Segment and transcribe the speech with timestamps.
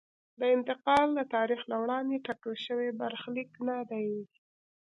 [0.39, 4.07] دا انتقال د تاریخ له وړاندې ټاکل شوی برخلیک نه دی.